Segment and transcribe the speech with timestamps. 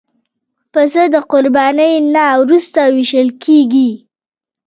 [0.73, 3.89] پسه د قربانۍ نه وروسته وېشل کېږي.